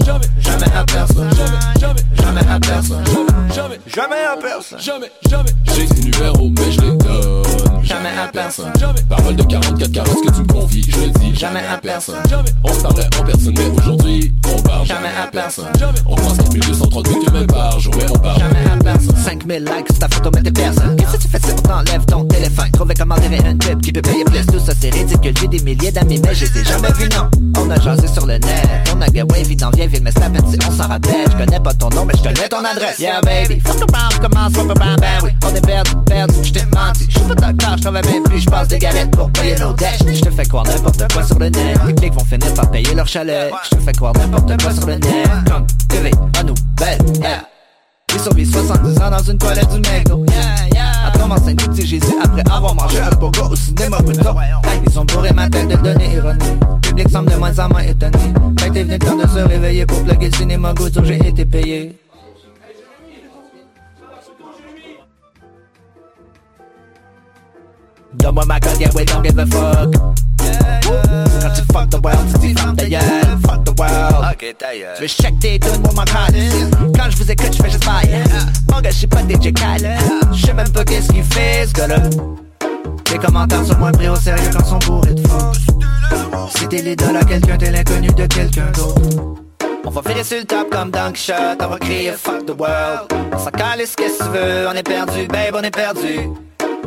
Jamais, 0.00 0.26
jamais 0.40 0.76
à 0.78 0.84
personne. 0.86 1.30
Jamais, 1.78 2.00
jamais 2.14 2.48
à 2.48 2.58
personne. 2.58 3.04
Jamais, 3.52 3.80
jamais 3.86 4.24
à 4.24 4.36
personne. 4.36 4.80
Jamais, 4.80 5.12
jamais. 5.28 5.50
J'ai 5.74 5.86
tes 5.86 6.00
numéros, 6.00 6.50
mais 6.56 6.72
je 6.72 6.80
les 6.80 6.96
donne. 6.96 7.49
Jamais 7.82 8.10
à 8.18 8.28
personne. 8.28 8.72
Parole 9.08 9.36
de 9.36 9.42
44 9.42 9.92
caresses 9.92 10.14
que 10.14 10.34
tu 10.34 10.40
me 10.40 10.46
confies, 10.46 10.82
je. 10.82 11.19
Jamais 11.40 11.60
à 11.60 11.78
personne. 11.78 12.16
On 12.64 12.82
parlait 12.82 13.06
en 13.18 13.24
personne, 13.24 13.54
mais 13.56 13.80
aujourd'hui, 13.80 14.30
on 14.46 14.60
parle 14.60 14.86
Jamais 14.86 15.08
à 15.08 15.26
personne. 15.26 15.64
On 16.04 16.14
pense 16.14 16.36
4230 16.36 17.06
que 17.06 17.32
même 17.32 17.46
par 17.46 17.80
jour, 17.80 17.94
mais 17.96 18.04
on 18.10 18.18
parle 18.18 18.40
Jamais 18.40 18.70
à 18.70 18.76
personne. 18.76 19.16
5000 19.16 19.64
likes, 19.64 19.98
ta 19.98 20.06
photo, 20.08 20.30
mais 20.34 20.42
t'es 20.42 20.50
personne. 20.50 20.96
Qu'est-ce 20.96 21.12
que 21.12 21.22
tu 21.22 21.28
fais 21.28 21.38
si 21.38 21.52
on 21.52 21.62
t'enlève 21.62 22.04
ton 22.04 22.26
téléphone? 22.26 22.70
Trouver 22.72 22.92
comment 22.92 23.14
tirer 23.14 23.38
un 23.38 23.56
type 23.56 23.80
qui 23.80 23.90
peut 23.90 24.02
payer 24.02 24.22
plus. 24.24 24.44
Tout 24.48 24.58
ça, 24.58 24.74
c'est 24.78 24.90
ridicule. 24.90 25.32
J'ai 25.40 25.48
des 25.48 25.60
milliers 25.60 25.90
d'amis, 25.90 26.20
mais 26.22 26.34
je 26.34 26.44
les 26.44 26.60
ai 26.60 26.64
jamais 26.64 26.92
vus, 26.98 27.08
non. 27.08 27.30
On 27.58 27.70
a 27.70 27.80
jasé 27.80 28.06
sur 28.06 28.26
le 28.26 28.34
net. 28.34 28.68
On 28.94 29.00
a 29.00 29.06
gaway, 29.06 29.42
vit 29.42 29.56
dans 29.56 29.70
vieille 29.70 29.88
ville, 29.88 30.02
mais 30.02 30.12
peine 30.12 30.36
si 30.46 30.58
on 30.68 30.72
s'en 30.72 30.88
rappelle. 30.88 31.24
Je 31.32 31.42
connais 31.42 31.60
pas 31.60 31.72
ton 31.72 31.88
nom, 31.88 32.04
mais 32.04 32.12
je 32.18 32.22
connais 32.22 32.48
ton 32.50 32.62
adresse. 32.62 32.98
Yeah, 32.98 33.22
baby. 33.22 33.60
Fuck 33.60 33.80
around, 33.90 34.20
commence, 34.20 34.52
on 34.58 34.66
peut 34.66 34.74
ben 34.74 35.18
oui. 35.22 35.30
On 35.42 35.54
est 35.54 35.66
perdu, 35.66 35.92
perdu, 36.04 36.34
je 36.42 36.52
t'ai 36.52 36.66
menti. 36.66 37.06
Je 37.08 37.18
suis 37.18 37.28
pas 37.28 37.34
docteur, 37.34 37.76
je 37.78 37.82
travaille 37.82 38.12
même 38.12 38.24
plus, 38.24 38.40
je 38.40 38.50
passe 38.50 38.68
des 38.68 38.78
galettes 38.78 39.10
pour 39.12 39.30
payer 39.30 39.56
nos 39.58 39.72
dettes. 39.72 40.04
Je 40.06 40.20
te 40.20 40.30
fais 40.30 40.44
croire 40.44 40.64
n'importe 40.64 41.10
quoi 41.12 41.22
sur 41.30 41.38
le 41.38 41.48
net. 41.48 41.78
Les 41.86 41.94
clics 41.94 42.14
vont 42.14 42.24
finir 42.24 42.52
par 42.54 42.70
payer 42.70 42.94
leur 42.94 43.06
chalet. 43.06 43.52
Je 43.64 43.76
te 43.76 43.80
fais 43.80 43.92
croire 43.92 44.12
n'importe 44.14 44.62
quoi 44.62 44.72
sur 44.72 44.86
le 44.86 44.94
net. 44.94 45.28
Comme 45.46 45.66
TV, 45.88 46.10
à 46.38 46.42
nouvelle, 46.42 47.20
yeah. 47.20 47.46
J'ai 48.12 48.18
survécu 48.18 48.50
70 48.50 48.98
ans 49.02 49.10
dans 49.10 49.22
une 49.22 49.38
toilette 49.38 49.68
du 49.68 49.78
McDo 49.78 50.24
yeah, 50.26 50.68
yeah. 50.74 51.26
Mon 51.28 51.36
saint 51.36 51.54
petit 51.54 51.86
Jésus 51.86 52.12
Après 52.24 52.42
avoir 52.50 52.74
mangé 52.74 52.98
un 52.98 53.10
burger 53.10 53.42
au 53.48 53.54
cinéma 53.54 53.98
plutôt 53.98 54.34
Ils 54.84 54.98
ont 54.98 55.04
bourré 55.04 55.32
ma 55.32 55.48
tête 55.48 55.68
de 55.68 55.76
données 55.76 56.14
ironiques 56.14 56.42
Le 56.42 56.80
public 56.80 57.08
semble 57.08 57.30
de 57.30 57.36
moins 57.36 57.56
en 57.60 57.68
moins 57.68 57.82
étonné 57.82 58.18
Fait 58.58 58.70
t'es 58.70 58.82
venu 58.82 58.94
le 58.94 58.98
temps 58.98 59.16
de 59.16 59.28
se 59.28 59.38
réveiller 59.38 59.86
Pour 59.86 60.02
plugger 60.02 60.28
le 60.28 60.36
cinéma 60.36 60.74
où 60.80 61.04
j'ai 61.04 61.28
été 61.28 61.44
payé 61.44 61.96
Donne-moi 68.14 68.44
ma 68.44 68.58
colle, 68.58 68.80
yeah, 68.80 68.90
we 68.92 69.04
don't 69.04 69.22
give 69.22 69.38
a 69.38 69.46
fuck 69.46 70.19
Quand 71.40 71.50
tu 71.54 71.62
fuck 71.72 71.90
the 71.90 72.04
world, 72.04 72.32
tu 72.32 72.48
dis 72.48 72.54
ferme 72.54 72.76
ta 72.76 72.86
gueule 72.86 73.02
Fuck 73.46 73.64
the 73.64 73.80
world. 73.80 74.26
Ok, 74.32 74.54
ta 74.58 74.74
gueule. 74.74 74.94
Tu 74.96 75.02
veux 75.02 75.08
check 75.08 75.38
tes 75.40 75.58
tunes 75.58 75.82
pour 75.82 75.94
ma 75.94 76.04
calice 76.04 76.52
Quand 76.96 77.10
je 77.10 77.16
vous 77.16 77.30
écoute, 77.30 77.54
je 77.56 77.62
fais 77.62 77.70
juste 77.70 77.86
bail 77.86 78.24
Mon 78.70 78.80
gars, 78.80 78.90
je 78.90 78.96
suis 78.96 79.06
pas 79.06 79.20
DJ 79.20 79.52
Khaled. 79.52 79.98
Je 80.32 80.46
sais 80.46 80.52
même 80.52 80.70
pas 80.70 80.84
qu'est-ce 80.84 81.08
qu'il 81.12 81.24
fait, 81.24 81.66
ce 81.66 81.72
gars-là. 81.72 81.96
Les 83.12 83.18
commentaires 83.18 83.64
sont 83.64 83.76
moins 83.78 83.92
pris 83.92 84.08
au 84.08 84.16
sérieux 84.16 84.50
quand 84.52 84.64
sont 84.64 84.78
bourrés 84.78 85.14
de 85.14 85.26
faux 85.26 85.52
Si 86.56 86.68
t'es 86.68 86.82
l'idole 86.82 87.16
à 87.16 87.24
quelqu'un, 87.24 87.56
t'es 87.56 87.70
l'inconnu 87.70 88.08
de 88.08 88.26
quelqu'un 88.26 88.70
d'autre. 88.76 89.00
On 89.84 89.90
va 89.90 90.00
virer 90.02 90.22
sur 90.22 90.38
le 90.38 90.44
top 90.44 90.70
comme 90.70 90.90
Dunk 90.92 91.16
Shot, 91.16 91.34
on 91.60 91.66
va 91.66 91.78
crier 91.78 92.12
fuck 92.12 92.46
the 92.46 92.54
world. 92.56 93.12
On 93.32 93.38
s'en 93.38 93.50
calisse 93.50 93.96
qu'est-ce 93.96 94.18
que 94.18 94.24
tu 94.24 94.30
veux, 94.30 94.68
on 94.68 94.72
est 94.72 94.82
perdu, 94.84 95.26
babe, 95.26 95.56
on 95.56 95.62
est 95.62 95.74
perdu. 95.74 96.30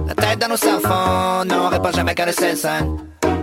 La 0.08 0.16
tête 0.16 0.40
dans 0.40 0.48
nos 0.48 0.58
cellphones, 0.58 1.48
mais 1.50 1.56
on 1.56 1.68
répond 1.68 1.92
jamais 1.92 2.16
qu'à 2.16 2.26
le 2.26 2.32
scène. 2.32 2.56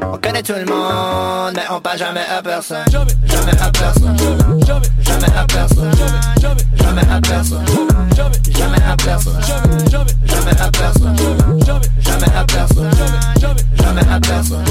On 0.02 0.16
connaît 0.18 0.42
tout 0.42 0.52
le 0.52 0.64
monde, 0.64 1.52
mais 1.54 1.62
on 1.70 1.80
parle 1.80 1.98
jamais 1.98 2.20
à 2.20 2.42
personne. 2.42 2.84
Jamais, 2.90 3.12
jamais 3.24 3.60
à 3.60 3.70
personne. 3.70 4.18
Jamais, 4.18 4.64
jamais, 4.66 4.86
jamais 5.02 5.36
à 5.36 5.46
personne. 5.46 5.90
Jamais, 5.96 6.20
jamais, 6.40 6.62
jamais 6.82 7.12
à 7.12 7.20
personne. 7.20 7.64
Jamais, 7.66 8.36
jamais 8.58 8.82
à 8.88 8.96
personne. 8.96 9.40
Jamais, 9.90 10.12
jamais 10.30 10.50
à 10.60 10.66
personne. 10.66 11.16
Jamais, 11.66 11.86
jamais 12.00 12.36
à 12.36 12.44
personne. 12.44 12.90
Jamais, 13.80 14.00
à 14.10 14.20
personne. 14.20 14.64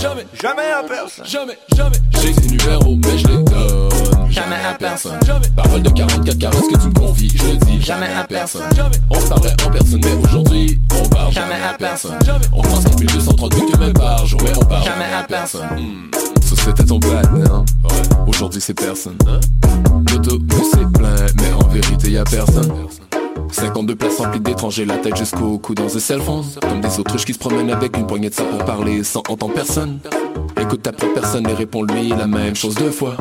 Jamais, 0.00 0.26
jamais 0.40 0.62
à 0.62 0.82
personne. 0.82 1.26
Jamais, 1.26 1.58
jamais. 1.76 1.98
J'ai 2.20 2.32
ces 2.32 2.48
numéros, 2.48 2.96
mais 3.04 3.18
je 3.18 3.26
les 3.28 3.42
donne. 3.44 4.30
Jamais 4.30 4.56
à 4.56 4.74
personne. 4.74 5.18
Parole 5.56 5.82
de 5.82 5.90
44 5.90 6.38
caresses 6.38 6.60
que 6.60 6.78
tu 6.78 6.88
me 6.88 6.94
confies, 6.94 7.28
Jamais 7.86 8.08
à 8.08 8.24
personne. 8.24 8.62
On 9.10 9.14
se 9.14 9.28
parlait 9.28 9.52
en 9.64 9.70
personne, 9.70 10.00
mais 10.02 10.12
aujourd'hui, 10.24 10.80
on 10.90 11.08
parle 11.08 11.32
Jamais 11.32 11.54
à 11.54 11.72
personne. 11.74 12.18
On 12.52 12.60
pense 12.60 12.82
4230 12.82 13.52
que 13.54 13.78
même 13.78 13.92
par 13.92 14.26
jour, 14.26 14.40
mais 14.42 14.50
on 14.56 14.64
parle 14.64 14.84
Jamais 14.84 15.14
à 15.16 15.22
personne. 15.22 15.68
Ça 16.12 16.56
c'était 16.64 16.82
ton 16.82 16.98
platinum. 16.98 17.64
Aujourd'hui 18.26 18.60
c'est 18.60 18.74
personne. 18.74 19.16
L'autobus 20.10 20.74
est 20.74 20.98
plein, 20.98 21.14
mais 21.36 21.52
en 21.52 21.68
vérité 21.68 22.10
y 22.10 22.18
a 22.18 22.24
personne. 22.24 22.72
52 23.52 23.94
places 23.94 24.18
remplies 24.18 24.40
d'étrangers, 24.40 24.84
la 24.84 24.96
tête 24.96 25.16
jusqu'au 25.16 25.56
cou 25.58 25.76
dans 25.76 25.96
un 25.96 26.00
cell 26.00 26.20
phone 26.20 26.42
Comme 26.60 26.80
des 26.80 26.98
autruches 26.98 27.24
qui 27.24 27.34
se 27.34 27.38
promènent 27.38 27.70
avec 27.70 27.96
une 27.96 28.06
poignée 28.08 28.30
de 28.30 28.34
ça 28.34 28.42
pour 28.42 28.64
parler 28.64 29.04
sans 29.04 29.22
entendre 29.28 29.54
personne 29.54 30.00
Écoute 30.60 30.82
ta 30.82 30.92
propre 30.92 31.14
personne 31.14 31.48
et 31.48 31.54
réponds-lui 31.54 32.08
la 32.08 32.26
même 32.26 32.54
chose 32.54 32.74
deux 32.74 32.90
fois. 32.90 33.16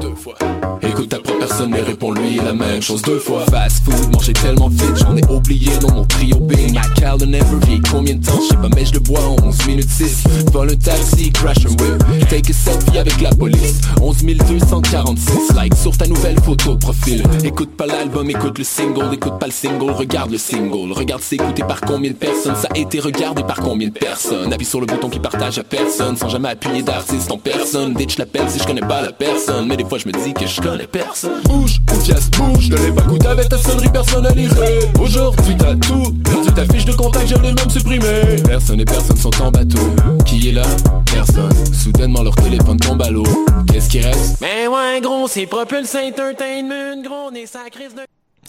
Écoute 0.81 1.09
ta 1.09 1.19
propre 1.19 1.39
personne 1.39 1.75
et 1.75 1.81
réponds-lui 1.81 2.37
la 2.37 2.53
même 2.53 2.81
chose 2.81 3.01
deux 3.01 3.19
fois. 3.19 3.45
Fast 3.51 3.83
food, 3.83 4.13
manger 4.13 4.33
tellement 4.33 4.67
vite, 4.69 4.97
j'en 4.97 5.15
ai 5.15 5.25
oublié 5.29 5.71
dans 5.79 5.93
mon 5.93 6.05
trio 6.05 6.37
Bing. 6.39 6.73
Ma 6.73 6.87
cale 6.99 7.19
de 7.19 7.25
never 7.25 7.65
vie, 7.67 7.81
combien 7.91 8.15
de 8.15 8.25
temps, 8.25 8.39
je 8.41 8.49
sais 8.49 8.55
pas, 8.55 8.69
mais 8.75 8.85
je 8.85 8.93
le 8.93 8.99
bois 8.99 9.21
en 9.21 9.35
11 9.47 9.67
minutes 9.67 9.89
6. 9.89 10.23
Vol 10.51 10.71
un 10.71 10.75
taxi, 10.75 11.31
crash 11.31 11.65
un 11.65 11.69
whip, 11.69 12.27
take 12.29 12.51
a 12.51 12.53
selfie 12.53 12.97
avec 12.97 13.21
la 13.21 13.29
police. 13.31 13.81
11 14.01 14.23
246 14.23 15.53
likes 15.61 15.75
sur 15.75 15.97
ta 15.97 16.07
nouvelle 16.07 16.39
photo 16.41 16.75
profil. 16.75 17.23
Écoute 17.43 17.75
pas 17.77 17.85
l'album, 17.85 18.29
écoute 18.29 18.57
le 18.57 18.63
single, 18.63 19.13
écoute 19.13 19.39
pas 19.39 19.47
le 19.47 19.51
single, 19.51 19.91
regarde 19.91 20.31
le 20.31 20.37
single. 20.37 20.91
Regarde 20.91 21.21
c'est 21.23 21.35
écouté 21.35 21.63
par 21.63 21.81
combien 21.81 22.11
de 22.11 22.15
personnes, 22.15 22.55
ça 22.55 22.69
a 22.73 22.77
été 22.77 22.99
regardé 22.99 23.43
par 23.43 23.57
combien 23.57 23.89
de 23.89 23.93
personnes. 23.93 24.51
Appuie 24.51 24.65
sur 24.65 24.79
le 24.79 24.85
bouton 24.85 25.09
qui 25.09 25.19
partage 25.19 25.57
à 25.57 25.63
personne, 25.63 26.17
sans 26.17 26.29
jamais 26.29 26.49
appuyer 26.49 26.81
d'artiste 27.05 27.31
en 27.31 27.37
personne. 27.37 27.93
Ditch 27.93 28.17
l'appelle 28.17 28.49
si 28.49 28.59
je 28.59 28.65
connais 28.65 28.81
pas 28.81 29.01
la 29.01 29.11
personne, 29.11 29.67
mais 29.67 29.77
des 29.77 29.85
fois 29.85 29.97
je 29.97 30.07
me 30.07 30.13
dis 30.13 30.33
que 30.33 30.45
je 30.45 30.61
connais 30.61 30.87
personne. 30.87 31.41
Bouge, 31.43 31.81
confiance, 31.87 32.29
bouge, 32.31 32.69
de 32.69 32.77
l'époque 32.77 33.25
avec 33.25 33.49
ta 33.49 33.57
sonnerie 33.57 33.89
personnalisée. 33.89 34.79
Aujourd'hui 34.99 35.55
t'as 35.57 35.75
tout, 35.75 36.13
perdu 36.23 36.51
ta 36.53 36.65
fiche 36.73 36.85
de 36.85 36.93
contact, 36.93 37.27
je 37.27 37.35
l'ai 37.35 37.53
même 37.53 37.69
supprimé. 37.69 38.41
Personne 38.45 38.79
et 38.79 38.85
personne 38.85 39.17
sont 39.17 39.41
en 39.41 39.51
bateau. 39.51 39.79
Qui 40.25 40.49
est 40.49 40.53
là? 40.53 40.65
Personne. 41.13 41.51
Soudainement 41.73 42.23
leur 42.23 42.35
téléphone 42.35 42.77
tombe 42.77 43.01
à 43.01 43.09
l'eau. 43.09 43.25
Qu'est-ce 43.71 43.89
qui 43.89 43.99
reste? 43.99 44.39
Ben 44.41 44.67
ouais, 44.69 45.01
gros, 45.01 45.27
c'est 45.27 45.45
Propulse 45.45 45.95
Entertainment, 45.95 47.01
gros, 47.03 47.29
on 47.31 47.35
est 47.35 47.45
sacré 47.45 47.87
de... 47.87 48.01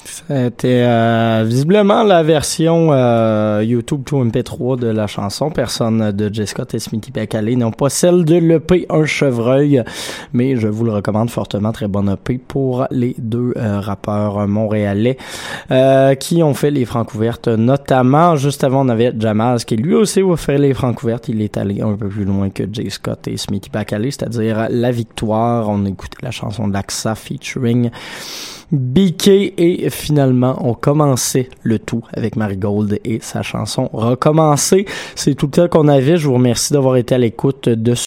C'était 0.05 0.83
euh, 0.83 1.45
visiblement 1.47 2.03
la 2.03 2.23
version 2.23 2.89
euh, 2.93 3.63
YouTube 3.65 4.03
2 4.11 4.17
MP3 4.17 4.79
de 4.79 4.87
la 4.89 5.07
chanson. 5.07 5.51
Personne 5.51 6.13
de 6.13 6.33
J. 6.33 6.47
Scott 6.47 6.75
et 6.75 6.79
Smithy 6.79 7.11
Pacalé 7.11 7.57
non 7.57 7.71
pas 7.71 7.89
celle 7.89 8.25
de 8.25 8.37
l'EP 8.37 8.87
Un 8.91 9.05
Chevreuil, 9.05 9.83
mais 10.33 10.57
je 10.57 10.69
vous 10.69 10.85
le 10.85 10.93
recommande 10.93 11.31
fortement. 11.31 11.73
Très 11.73 11.89
bonne 11.89 12.11
EP 12.11 12.39
pour 12.39 12.87
les 12.91 13.15
deux 13.19 13.53
euh, 13.57 13.81
rappeurs 13.81 14.47
montréalais 14.47 15.17
euh, 15.71 16.15
qui 16.15 16.43
ont 16.43 16.55
fait 16.55 16.71
les 16.71 16.85
francs 16.85 17.15
ouvertes. 17.15 17.49
Notamment, 17.49 18.37
juste 18.37 18.65
avant, 18.65 18.85
on 18.85 18.89
avait 18.89 19.13
Jamaz 19.19 19.65
qui 19.65 19.77
lui 19.77 19.95
aussi 19.95 20.21
a 20.21 20.37
fait 20.37 20.59
les 20.59 20.75
francs 20.75 21.03
ouvertes. 21.03 21.29
Il 21.29 21.41
est 21.41 21.57
allé 21.57 21.81
un 21.81 21.95
peu 21.95 22.09
plus 22.09 22.25
loin 22.25 22.51
que 22.51 22.65
J. 22.71 22.91
Scott 22.91 23.27
et 23.29 23.37
Smithy 23.37 23.71
Pacalé, 23.71 24.11
c'est-à-dire 24.11 24.69
la 24.71 24.91
victoire. 24.91 25.69
On 25.69 25.85
a 25.87 25.89
écouté 25.89 26.19
la 26.23 26.31
chanson 26.31 26.69
d'Axa 26.69 27.15
featuring 27.15 27.91
BK 28.73 29.29
et 29.29 29.89
finalement 29.91 30.57
on 30.61 30.75
commençait 30.75 31.49
le 31.63 31.79
tout 31.79 32.03
avec 32.13 32.37
Marigold 32.37 32.99
et 33.05 33.19
sa 33.21 33.43
chanson 33.43 33.89
Recommencer. 33.93 34.87
C'est 35.15 35.35
tout 35.35 35.47
le 35.47 35.53
temps 35.53 35.69
qu'on 35.69 35.89
avait. 35.89 36.17
Je 36.17 36.27
vous 36.27 36.35
remercie 36.35 36.73
d'avoir 36.73 36.97
été 36.97 37.15
à 37.15 37.19
l'écoute 37.19 37.69
de 37.69 37.93